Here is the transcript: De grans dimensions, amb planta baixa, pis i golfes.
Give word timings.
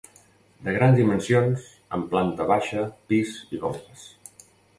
De 0.67 0.71
grans 0.77 0.95
dimensions, 0.99 1.67
amb 1.99 2.09
planta 2.15 2.49
baixa, 2.53 2.87
pis 3.13 3.37
i 3.57 3.61
golfes. 3.69 4.09